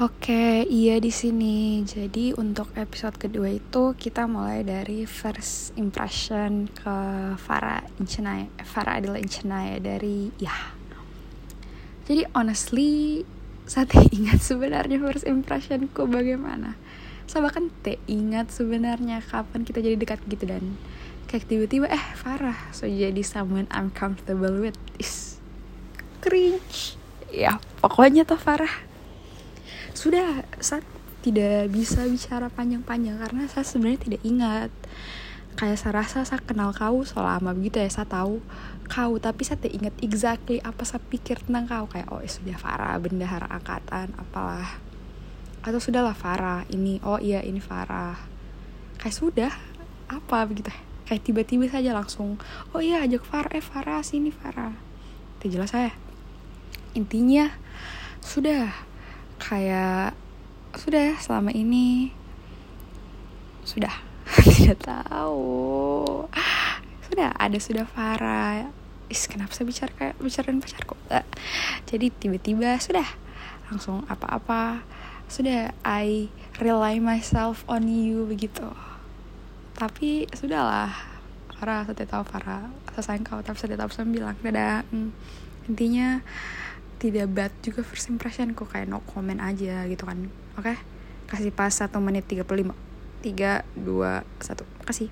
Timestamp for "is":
24.96-25.36, 69.10-69.26